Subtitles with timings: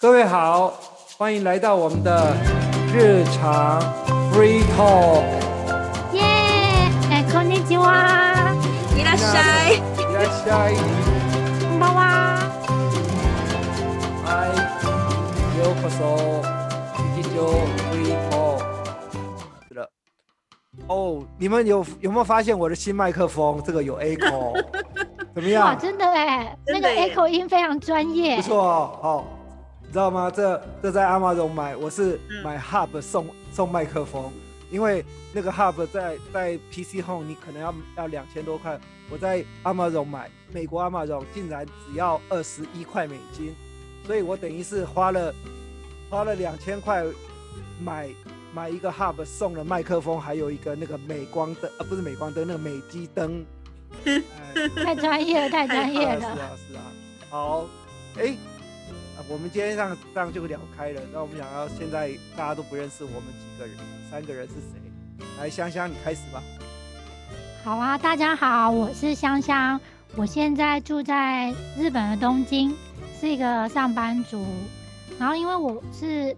[0.00, 0.74] 各位好，
[1.16, 2.34] 欢迎来到我们的
[2.92, 3.80] 日常
[4.32, 5.22] free talk。
[6.12, 6.22] 耶，
[7.10, 8.54] 哎，こんにちは。
[8.96, 9.76] いらっしゃい。
[9.76, 10.76] いらっしゃい。
[11.60, 12.38] こんばんは。
[14.24, 14.48] 嗨，
[15.58, 16.42] ようこそ
[17.16, 17.36] 日常
[17.90, 18.60] free talk。
[19.68, 19.88] 是的。
[20.88, 24.52] 哦，你们有有没有发现我的新麦克风这个有 echo？
[25.34, 25.78] 怎么哇，样？
[25.78, 28.36] 真的哎，那个真的耶 echo 音非常专业。
[28.36, 29.39] 不错哦，好，你
[29.91, 30.31] 知道吗？
[30.31, 32.43] 这这在阿玛总买，我是嗯。
[32.43, 34.31] 买 Hub 送、送麦克风，
[34.71, 43.53] 因为那个 Hub 在在 PC Home 你可能要要两千多块，我在阿玛总买，美国阿玛总竟然只要二十一块美金，
[44.07, 45.33] 所以我等于是花了
[46.09, 47.03] 花了两千块
[47.83, 48.09] 买
[48.53, 53.45] 买一个 Hub 送了麦克风，还有一个那个美光灯，呃，不是美光灯，那个美肌灯。
[54.05, 54.23] 哎。
[54.83, 56.21] 太专业了，太专业了。
[56.21, 56.25] 是。
[56.25, 56.81] 啊是啊，
[57.29, 57.65] 好，
[58.17, 58.37] 哎、
[59.17, 61.01] 啊，我们今天这样这样就聊开了。
[61.11, 63.75] 那我们想要现在大家都不认识我们几个人，
[64.09, 64.79] 三个人是谁？
[65.37, 66.41] 来，香香你开始吧。
[67.63, 69.79] 好啊，大家好，我是香香，
[70.15, 72.75] 我现在住在日本的东京，
[73.19, 74.45] 是一个上班族。
[75.19, 76.35] 然后因为我是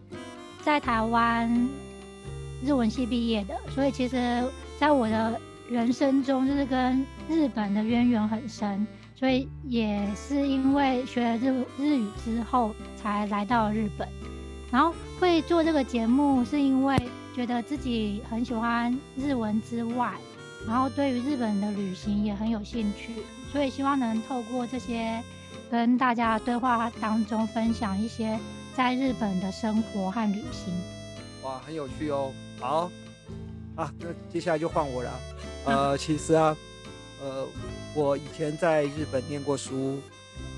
[0.63, 1.69] 在台湾
[2.65, 4.43] 日文系毕业的，所以其实
[4.77, 8.85] 在我的人生中，就是跟日本的渊源很深。
[9.15, 14.07] 所以也是因为学了日日语之后，才来到日本。
[14.71, 16.97] 然后会做这个节目，是因为
[17.35, 20.13] 觉得自己很喜欢日文之外，
[20.67, 23.13] 然后对于日本的旅行也很有兴趣，
[23.51, 25.21] 所以希望能透过这些
[25.69, 28.39] 跟大家的对话当中，分享一些
[28.75, 30.73] 在日本的生活和旅行。
[31.43, 32.31] 哇，很有趣哦。
[32.59, 32.89] 好，
[33.75, 35.11] 啊，那接下来就换我了。
[35.65, 36.57] 呃， 其实啊，
[37.21, 37.45] 呃，
[37.93, 39.99] 我以前在日本念过书，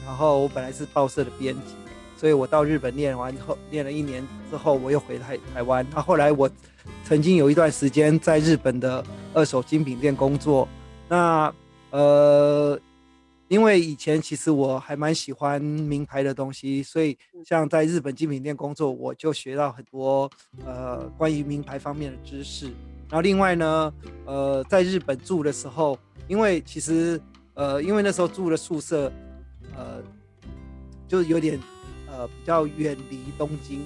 [0.05, 1.75] 然后我本来是报社的编辑，
[2.15, 5.85] 所以我到日本念完后，念了一年之后，我又回台台湾。
[5.93, 6.49] 那后来我
[7.03, 9.03] 曾经有一段时间在日本的
[9.33, 10.67] 二手精品店工作。
[11.07, 11.53] 那
[11.91, 12.79] 呃，
[13.47, 20.29] 因为以前其实我还蛮喜欢名牌的东西，所以像在日本精品店工作，我就学到很多
[20.65, 22.65] 呃关于名牌方面的知识。
[23.07, 23.93] 然后另外呢，
[24.25, 25.97] 呃，在日本住的时候，
[26.27, 27.21] 因为其实
[27.53, 29.11] 呃，因为那时候住的宿舍，
[29.77, 30.01] 呃，
[31.07, 31.59] 就有点
[32.09, 33.85] 呃比较远离东京，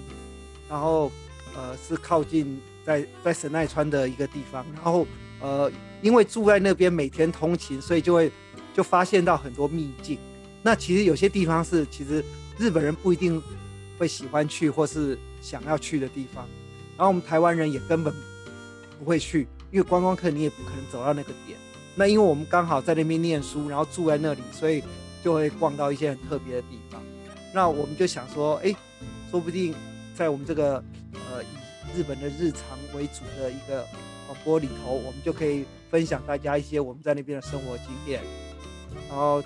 [0.69, 1.11] 然后
[1.53, 5.05] 呃是靠近在在神奈川的一个地方，然后
[5.41, 5.69] 呃
[6.01, 8.31] 因为住在那边每天通勤，所以就会
[8.79, 10.17] 就发现到很多秘境。
[10.63, 12.23] 那其实有些地方是其实
[12.57, 13.43] 日本人不一定
[13.97, 16.47] 会喜欢去或是想要去的地方，
[16.95, 18.13] 然后我们台湾人也根本
[18.97, 21.59] 不会去，因为观光客你也不可能走到那个点。
[21.93, 24.81] 那因为我们刚好在那边念书，然后住在那里，所以
[25.21, 27.01] 就会逛到一些很特别的地方。
[27.53, 28.73] 那我们就想说，哎，
[29.29, 29.75] 说不定
[30.15, 30.81] 在我们这个
[31.13, 32.61] 呃以日本的日常
[32.95, 33.85] 为主的一个
[34.25, 38.21] 广播里头，我们就可以分享大家一些我们在那边的生活经验。
[39.09, 39.43] 然后，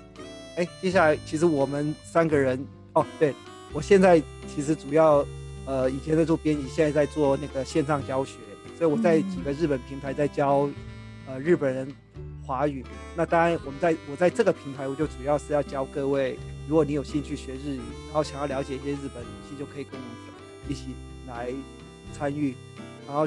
[0.56, 3.34] 哎，接下来其实我们三个人，哦，对
[3.72, 4.22] 我现在
[4.54, 5.26] 其实主要
[5.64, 8.36] 呃以前在做编辑，现在在做那个线上教学，
[8.78, 10.68] 所以我在几个日本平台在教
[11.26, 11.90] 呃日本人
[12.46, 12.84] 华语。
[13.16, 16.38] 那当然，我们在我在这个平台，我就主要是要教各位，
[16.68, 20.34] 如果你有兴趣学日语，然后想要了解一些日本东西，就可以跟我们
[20.68, 20.94] 一起
[21.26, 21.50] 来
[22.12, 22.54] 参与。
[23.06, 23.26] 然后，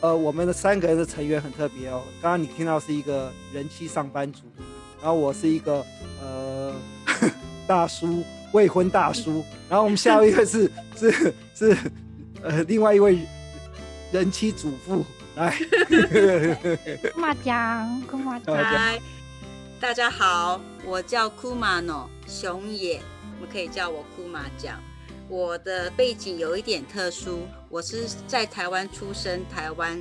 [0.00, 2.02] 呃，我们的三个人的成员很特别哦。
[2.20, 4.42] 刚刚你听到是一个人妻上班族，
[5.02, 5.84] 然后我是一个
[6.22, 6.72] 呃
[7.66, 9.44] 大叔，未婚大叔。
[9.68, 11.76] 然后我们下一位是 是是
[12.40, 13.18] 呃另外一位
[14.12, 15.04] 人妻主妇
[15.34, 15.52] 来。
[17.12, 19.00] 库马江，库马江，嗨，
[19.80, 23.00] 大家好，我叫库马诺熊野，
[23.34, 24.78] 你们可以叫我库马江。
[25.28, 29.98] 我的背景有一点特殊，我是在台湾出生，台湾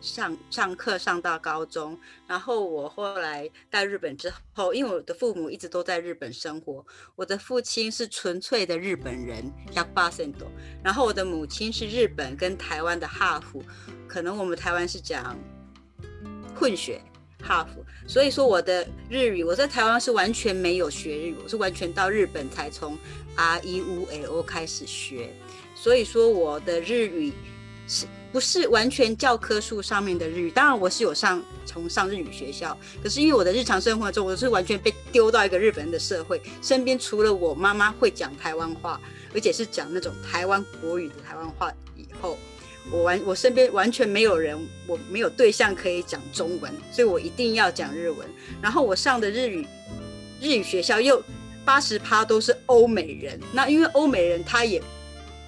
[0.00, 6.84] 上上课上到高中，然后我后来到日本之后，因为我的父母一直都在日本生活，
[7.16, 9.44] 我的父亲是纯粹的日本人
[10.82, 13.62] 然后我的母亲是日本跟台湾的哈佛，
[14.08, 15.38] 可能我们台湾是讲
[16.54, 17.00] 混血。
[17.42, 22.98] 哈佛，所以说我的日语，我在台湾是完全没有学日语，我是完全到日本才从
[23.34, 25.34] R E U L O 开始学，
[25.74, 27.32] 所以说我的日语
[27.90, 30.48] 是不是完全教科书上面的日语？
[30.52, 39.00] 当然我是有上从上日语学校，可是因为我的日常生活中，我是完全被丢到一个日本人的社会，身边除了我妈妈会讲台湾话，
[39.34, 42.38] 而且是讲那种台湾国语的台湾话以后。
[42.92, 44.56] 我完，我身边完全没有人，
[44.86, 48.26] 我没有对象可以讲中文，所以我一定要讲日文。
[48.62, 49.66] 然后我上的日语
[50.40, 51.22] 日语学校又
[51.64, 53.38] 八十趴都是欧美人。
[53.52, 54.82] 那因为欧美人他也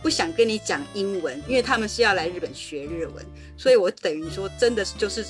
[0.02, 3.24] 不想跟你讲英文，因为他们是要来日本学日文，
[3.56, 5.24] 所以我等于说真的就是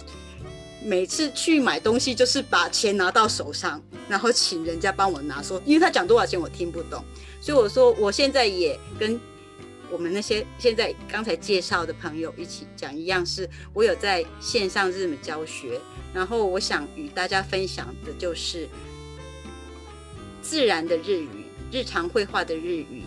[0.82, 7.04] 每次去买东西就是把钱拿到手上，然后请人家帮我拿，说因为他讲多少钱我听不懂，
[7.40, 9.20] 所以我说我现在也跟
[9.90, 15.78] 我们那些现在刚才介绍的朋友一起讲一样，是我有在线上日本教学，
[16.14, 18.66] 然后我想与大家分享的就是
[20.40, 23.02] 自然的日语，日常绘画的日语。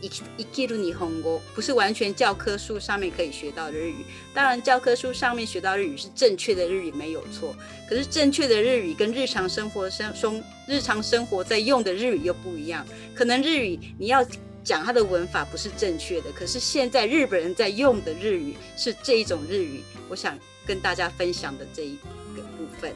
[0.00, 3.96] 一一记录霓虹国不是完全教科书上面可以学到的日语，
[4.32, 7.54] 当然教科书上面学到日语是正确的日语没有错，
[7.88, 14.24] 可是正确的日语跟日常生活生生日常生活在用的日语又不一样，可能日语你要
[14.64, 21.96] 讲它的文法不是正确的，可是现在日本人在用的日语是这一种日语，我想跟大家分享的这一
[22.34, 22.92] 个部分。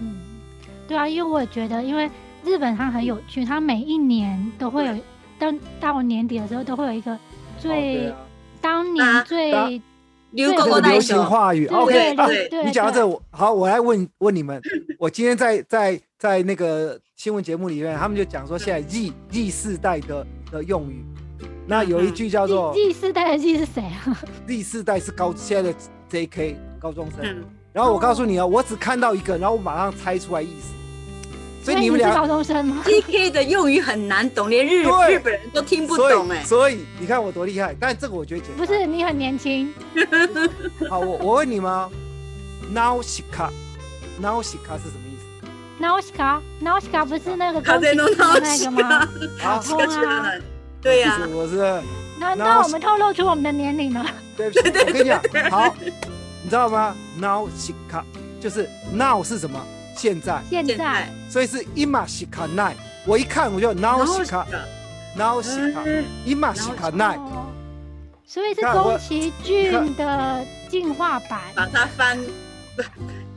[0.00, 0.16] 嗯，
[0.86, 2.08] 对啊，因为我也觉得，因为
[2.44, 4.96] 日本它很有趣，它每一年都会有。
[5.38, 7.18] 到到年底的时候，都会有一个
[7.58, 8.12] 最
[8.60, 9.52] 当年最
[10.32, 11.66] 流流行话语。
[11.66, 12.14] OK，
[12.50, 14.60] 对你讲到这，我好，我来问问你们。
[14.98, 21.04] 我今天在在在那个新闻节目里面，他们就讲说现在 Z Z 世代的的用语。
[21.68, 25.78] 那有一句叫做 Z 世代的 Z 是谁啊？Z 世代是高现在的
[26.10, 27.44] JK 高中生。
[27.72, 30.72] 然后我告诉你啊，我只看到一个，然后我马上猜出来意思。
[31.66, 33.28] 所以你们俩高中生吗？T.K.
[33.28, 36.44] 的用语很难懂，连日日本人都听不懂哎。
[36.44, 38.64] 所以你看我多厉害，但这个我觉得简单。
[38.64, 39.74] 不是你很年轻。
[40.88, 41.90] 好，我我问你吗
[42.72, 45.24] ？Nausicaa，Nausicaa 是什么意思
[45.82, 48.06] ？Nausicaa，Nausicaa 不是那个东西那
[48.64, 49.08] 个吗？
[49.40, 50.30] 好，通啊。
[50.80, 51.18] 对呀。
[51.34, 51.82] 我是。
[52.20, 54.06] 那那我们透露出我们的年龄了。
[54.36, 55.20] 对不起， 我跟你讲，
[55.50, 55.90] 好，你
[56.48, 58.04] 知道吗？Nausicaa
[58.40, 59.60] 就是 Now 是什么？
[59.96, 62.76] 现在，现在，所以是伊玛西卡奈。
[63.06, 64.46] 我一看我就 now 西卡
[65.16, 65.82] ，now 西卡，
[66.24, 67.18] 伊玛西卡奈。
[68.28, 72.18] 所以是宫崎骏的进化版，把它翻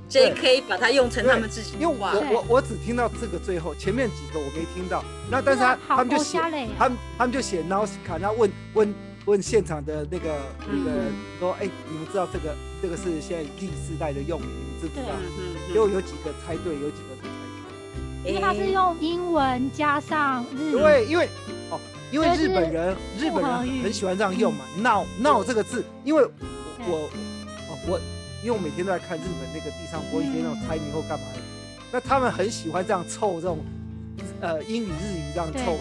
[0.09, 0.61] ，J.K.
[0.67, 1.73] 把它用成他们自己。
[1.79, 5.05] 因为我我我只听到这个最后，前面几个我没听到。
[5.29, 6.39] 那但是他他们就写，
[6.77, 8.93] 他们他们就写 now 西卡，然后问问
[9.29, 10.35] 问现场的那个
[10.67, 10.91] 那个
[11.39, 15.13] 说，哎，你们知道这个这个是现在第四代的用语，你们知不知道？
[15.75, 20.79] 有有几个猜对，有几个猜错，因为他是用英文加上日语。
[20.79, 21.29] 对，因为
[21.69, 21.79] 哦，
[22.11, 24.65] 因为日本人日本人很喜欢这样用嘛。
[24.77, 27.09] 闹闹这个字，因为我
[27.67, 27.99] 我我，
[28.43, 31.39] 因为我每天都在看日本那个地上播一些那种猜谜或干嘛的，
[31.91, 33.59] 那他们很喜欢这样凑这种
[34.41, 35.77] 呃英语日语这样凑。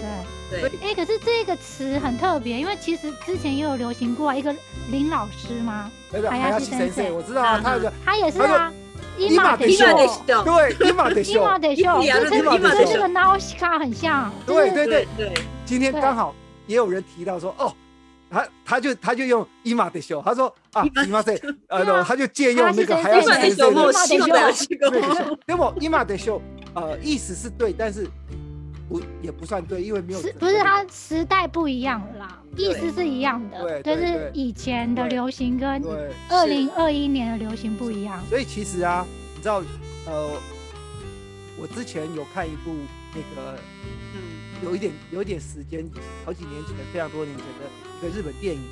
[0.50, 0.60] 对。
[0.62, 0.70] 对。
[0.82, 4.54] 哎，可是这个词很特别，因为其实之前也有流行过一个
[4.90, 5.90] 林老师吗？
[6.10, 8.72] 那个海亚西先生，我知道啊，他个他也是啊。
[9.18, 9.84] 伊玛得秀，
[10.44, 12.00] 对，伊玛得秀，伊玛得秀，
[12.30, 14.32] 跟跟这个 Nausicaa 很像。
[14.46, 15.08] 对对对。
[15.16, 16.32] 对，今天刚好
[16.68, 17.74] 也有人提到说，哦，
[18.30, 21.36] 他他就他就用伊玛得秀，他说啊，伊玛得，
[21.66, 24.66] 呃，他就借用那个还要先生的伊玛得秀，
[25.46, 26.40] 那么伊玛德秀，
[26.80, 28.08] 呃，意思是对，但是。
[28.88, 35.68] 不也不算对，因为没有不是它时代不一样了啦，意思是一样的，对，就是以前的流行跟
[36.30, 38.18] 二零二一年的流行不一样。
[38.30, 39.62] 所以其实啊，你知道，
[40.06, 40.40] 呃，
[41.58, 42.74] 我之前有看一部
[43.12, 43.58] 那个，
[44.14, 45.86] 嗯，有一点有一点时间，
[46.24, 48.62] 好几年前，非常多年前的一个日本电影，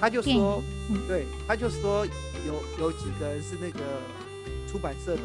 [0.00, 0.60] 他就说，
[1.06, 2.04] 对，他就说
[2.44, 3.78] 有有几个人是那个
[4.66, 5.22] 出版社的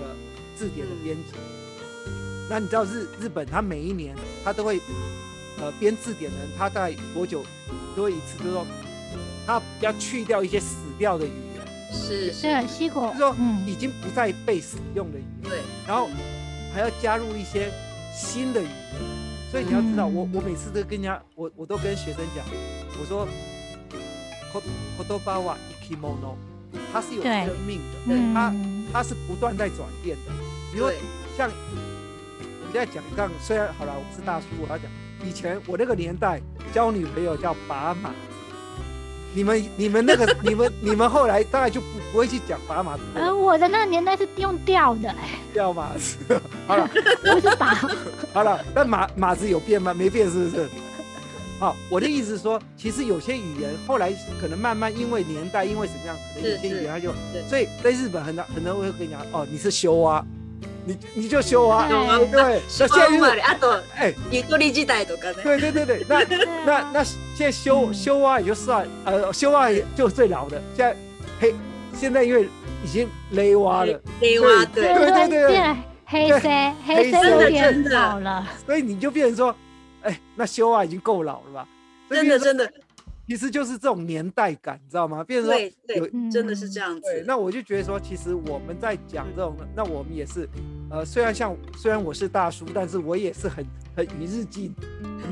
[0.55, 1.33] 字典的编辑。
[2.49, 4.79] 那你知道日日本，它每一年它都会，
[5.59, 7.43] 呃，编字典的人，他大概多久
[7.95, 8.65] 都会一次，就是说
[9.45, 12.31] 他要去掉一些死掉的语言，是。
[12.31, 13.35] 是西国，就是说
[13.65, 16.09] 已经不再被使用的语言，对，然后
[16.73, 17.69] 还要加入一些
[18.15, 19.51] 新的语言。
[19.51, 22.45] 所以你要知道，我我每次都跟人家，我我都跟学生讲，
[22.99, 23.27] 我说
[24.97, 26.35] ，kodoba wa ikimono，
[26.93, 28.53] 它是有生命的，它
[28.93, 30.31] 它是不断在转变的，
[30.71, 30.89] 比如
[31.37, 31.51] 像。
[32.71, 34.85] 现在讲一杠，虽然好了，我是大叔，我要讲
[35.25, 36.41] 以前我那个年代
[36.73, 38.11] 交女朋友叫把马，
[39.33, 43.03] 你们你们那个 你们你们后来大概就不不会去讲把马子。
[43.15, 45.13] 呃，我的那个年代是用吊的，
[45.53, 46.17] 吊马子。
[46.67, 46.89] 好了，
[47.33, 47.73] 我是把。
[48.33, 49.93] 好了，那马马子有变吗？
[49.93, 50.67] 没变，是不是？
[51.59, 57.11] 好，我的意思是说，其实有些语言后来可能慢慢因为年代，因为什么样，可能有些语言它就，
[57.49, 60.23] 所以在日本很多很多人会跟你讲，哦，你是修啊。
[60.87, 61.87] 你你就修啊，
[62.31, 66.23] 对， 那现在就是哎，你多利基代都刚才，对对对对，那
[66.65, 70.95] 那那现在修修啊也就算，呃，修啊就最老的，现在
[71.39, 71.55] 黑，
[71.93, 72.47] 现在因为
[72.83, 75.27] 已经勒蛙了，勒蛙对对。
[75.27, 75.75] 对对，
[76.05, 76.49] 黑色
[76.85, 79.53] 黑色有点老了，所以你就变成说，
[80.03, 81.67] 哎，那修啊已经够老了吧？
[82.09, 82.71] 真的真的，
[83.27, 85.21] 其实就是这种年代感，你知道吗？
[85.21, 87.25] 变成说对对有，嗯真的是这样对，子。
[87.27, 90.47] 那我就觉得说，其实我们在讲这种，那我们也是，
[90.89, 93.65] 呃，虽然像虽然我是大叔，但是我也是很
[93.97, 94.73] 很与日进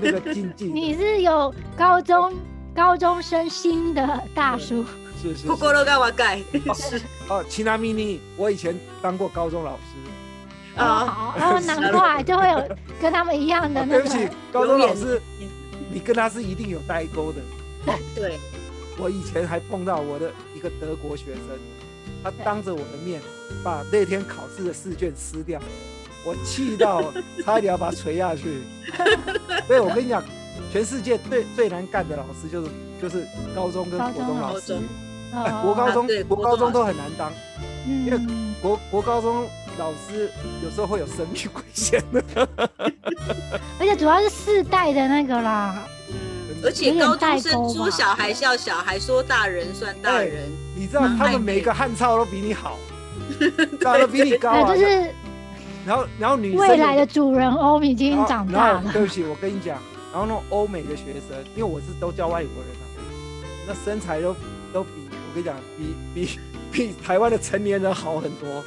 [0.01, 2.33] 那个进进，你是有高中
[2.75, 4.83] 高中生心的大叔，
[5.21, 6.41] 是是是不过都干嘛改？
[6.75, 9.81] 是哦，奇纳米尼，我以前当过高中老师。
[10.75, 12.61] 哦，啊，好，哦，难怪就会有
[13.01, 15.21] 跟他们一样的哦，那对不起，，高中老师，
[15.89, 17.39] 你跟他是一定有代沟的。
[18.15, 18.39] 对，
[18.97, 21.43] 我以前还碰到我的一个德国学生，
[22.23, 23.21] 他当着我的面
[23.63, 25.59] 把那天考试的试卷撕掉，
[26.25, 27.13] 我气到
[27.43, 28.61] 差一点要把他捶下去。
[29.67, 30.23] 所以我跟你讲，
[30.71, 32.69] 全世界最最难干的老师就是
[33.01, 33.25] 就是
[33.55, 34.73] 高中跟高国中老师。
[34.73, 34.79] 哎
[35.51, 37.29] 哦国高中啊国高中都很难当，
[37.85, 39.45] 因为嗯，国国高中
[39.77, 40.31] 老师
[40.63, 42.23] 有时候会有生命危险的。
[43.77, 46.15] 而且主要是世代的那个啦，嗯，
[46.65, 52.77] 而且高中生说小孩笑小孩，说大人算大人，你知道嗯他们每个汉操都比你好，
[53.79, 54.75] 长得比你高对，啊。
[54.75, 55.13] 就是
[55.85, 59.77] 然后然后女生未来的主人翁已经长大了，对不起，我跟你讲，
[60.11, 62.83] 然后那种欧美的学生，因为我是都教外国人啊，
[63.67, 64.35] 那身材都
[64.73, 66.39] 都比我跟你讲，比比
[66.71, 68.63] 比台湾的成年人好很多。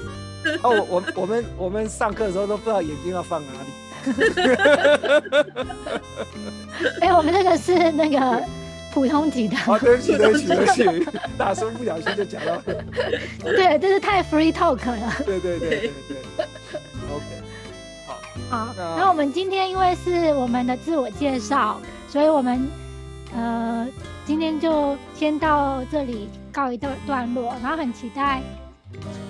[0.62, 3.69] 哦，我我我们我们上课的时候都不知道眼睛要放哪里。
[7.00, 8.43] 哎，我们这个是那个
[8.93, 10.85] 普通级的，哦， 对不起，对不起，对不起，
[11.37, 12.57] 大叔不小心就讲到，
[13.43, 15.12] 对，这是太 free talk 了。
[15.26, 15.90] 对对对对对。
[17.11, 17.25] OK，
[18.49, 22.69] 好，那那我们今天因为是我们的自我介绍，所以我们
[23.35, 23.87] 呃
[24.25, 28.40] 今天就先到这里告一段段落，然后很期待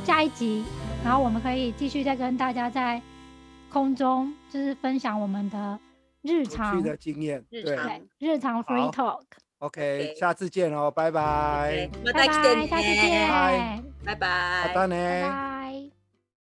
[0.04, 0.64] 下一集，
[1.04, 3.00] 然后我们可以继续再跟大家在
[3.71, 5.79] 空中就是分享我们的
[6.21, 7.87] 日有常趣的经验，对日常
[8.19, 9.21] 对日常 free 好 talk，
[9.59, 13.83] ，OK， OK 下次见哦，拜拜 OK，，ま拜拜，た来て下次见，ね。
[14.05, 14.73] 拜拜好拜。
[14.73, 14.95] 的呢。
[14.95, 15.46] 拜拜。